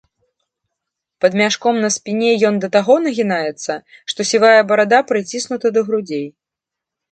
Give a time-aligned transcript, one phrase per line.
[1.25, 3.71] Пад мяшком на спіне ён да таго нагінаецца,
[4.15, 6.27] што сівая барада прыціснута да грудзей.